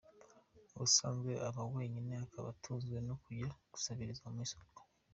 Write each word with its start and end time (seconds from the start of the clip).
Ubusanzwe 0.75 1.31
aba 1.47 1.63
wenyine, 1.73 2.13
akaba 2.25 2.47
atunzwe 2.53 2.95
no 3.07 3.15
kujya 3.23 3.47
gusabiriza 3.73 4.25
mu 4.33 4.39
isoko. 4.47 4.79